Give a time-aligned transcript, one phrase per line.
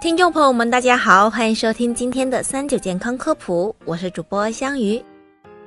[0.00, 5.02] 听众朋友们，大家好，欢迎收听今天的三九健康科普，我是主播香鱼。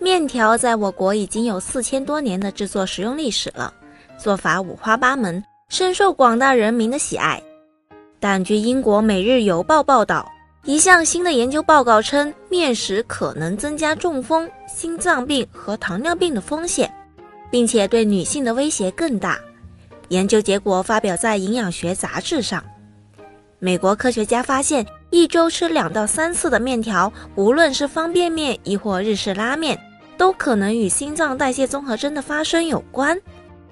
[0.00, 3.72] 面条在我国已经有四千多年的制作食用历史了，
[4.18, 7.40] 做法五花八门，深受广大人民的喜爱。
[8.18, 10.28] 但据英国《每日邮报》报道，
[10.64, 16.92] 一项新的研究报告称，面食可能增加中风、心脏病和糖尿病的风险，
[17.48, 19.38] 并且对女性的威胁更大。
[20.08, 22.60] 研究结果发表在《营养学杂志》上。
[23.58, 29.78] 美国科学家发现，一周吃两到三次的面条，无论是方便面亦或日式拉面，
[30.18, 33.18] 都可能与心脏代谢综合征的发生有关。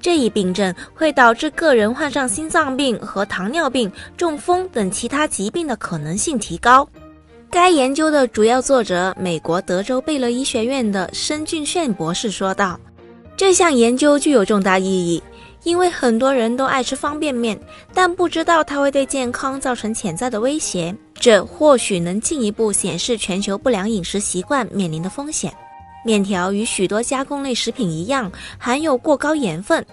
[0.00, 6.88] 这一病症会导致个人患上心脏病和糖尿病、中风等其他疾病的可能性提高。
[7.50, 12.78] 该研究的主要作者，美国德州贝勒医学院的申俊炫博士说道
[13.36, 15.22] ：“这项研究具有重大意义。”
[15.66, 17.58] 因为很多人都爱吃方便面，
[17.92, 25.52] 但不知道它会对健康造成潜在的威胁，这或许能进一步显示全球不良饮食习惯面临的风险。
[26.04, 29.84] 面条与许多加工类食品一样，含有过高盐分，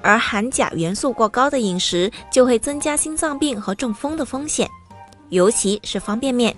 [0.00, 4.68] 而含钾元素过高的饮食就会增加心脏病和中风的风险，
[5.28, 6.52] 尤其是方便面。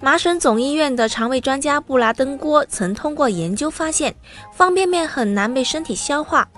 [0.00, 4.14] 麻省总医院的肠胃专家布拉登郭曾通过研究发现，
[4.54, 6.48] 方便面很难被身体消化。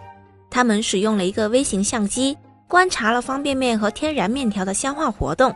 [0.56, 2.34] 他们使用了一个微型相机，
[2.66, 5.54] 观察了方便面和天然面条的消化活动，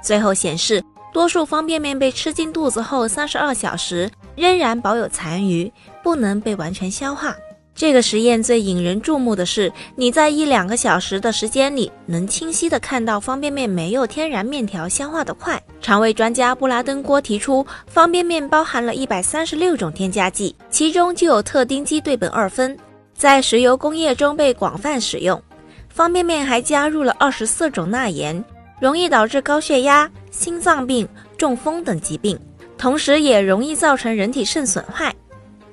[0.00, 0.80] 最后显示，
[1.12, 5.68] 多数方便面被吃进肚子后，三十二小时仍然保有残余，
[6.00, 7.34] 不能被完全消化。
[7.74, 15.60] 这个实验最引人注目的是，你在一两个小时的时间里，能清晰地看到方便面没有天然面条消化得快。
[15.80, 22.78] 肠胃专家布拉登郭提出，方便面包含了一百三十六种添加剂，其中就有特丁基对苯二酚。
[23.16, 25.42] 在石油工业中被广泛使用，
[25.88, 28.44] 方便面还加入了二十四种钠盐，
[28.78, 31.08] 容易导致高血压、心脏病、
[31.38, 32.38] 中风等疾病，
[32.76, 35.14] 同时也容易造成人体肾损坏。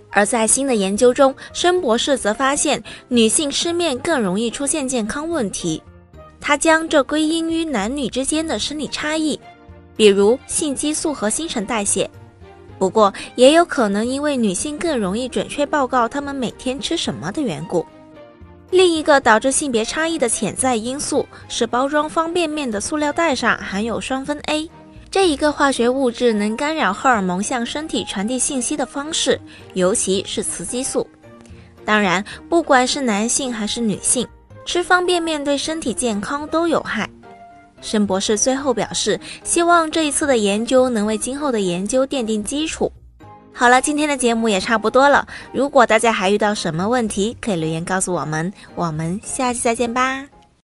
[0.10, 5.84] 而在新的研究中，申博士则发现女性吃面更容易出现健康问题，
[6.40, 9.38] 他将这归因于男女之间的生理差异，
[9.98, 12.10] 比如性激素和新陈代谢。
[12.78, 17.86] 不过，也有可能因为女性更容易准确报告她们每天吃什么的缘故。
[18.72, 24.70] 另一个导致性别差异的潜在因素是包装方便面的塑料袋上含有双酚 A，
[25.12, 29.40] 这一个化学物质能干扰荷尔蒙向身体传递信息的方式，
[29.76, 31.08] 尤其是雌激素。
[31.86, 34.28] 当然，不管是男性还是女性，
[34.66, 37.08] 吃方便面对身体健康都有害。
[37.84, 42.92] 申博士最后表示，希望这一次的研究能为今后的研究奠定基础。
[43.54, 45.28] 好了，今天的节目也差不多了。
[45.54, 48.52] 如果大家还遇到什么问题，可以留言告诉我们。
[48.74, 50.33] 我们下期再见吧。